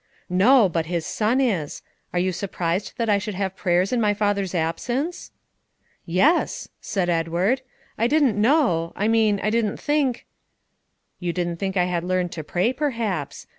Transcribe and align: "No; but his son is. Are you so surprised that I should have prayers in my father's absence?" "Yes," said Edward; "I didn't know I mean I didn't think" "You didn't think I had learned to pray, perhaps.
"No; 0.31 0.67
but 0.67 0.87
his 0.87 1.05
son 1.05 1.39
is. 1.39 1.83
Are 2.11 2.17
you 2.17 2.31
so 2.31 2.39
surprised 2.39 2.93
that 2.97 3.07
I 3.07 3.19
should 3.19 3.35
have 3.35 3.55
prayers 3.55 3.93
in 3.93 4.01
my 4.01 4.15
father's 4.15 4.55
absence?" 4.55 5.29
"Yes," 6.07 6.69
said 6.81 7.07
Edward; 7.07 7.61
"I 7.99 8.07
didn't 8.07 8.35
know 8.35 8.93
I 8.95 9.07
mean 9.07 9.39
I 9.43 9.51
didn't 9.51 9.77
think" 9.77 10.25
"You 11.19 11.31
didn't 11.33 11.57
think 11.57 11.77
I 11.77 11.85
had 11.85 12.03
learned 12.03 12.31
to 12.31 12.43
pray, 12.43 12.73
perhaps. 12.73 13.45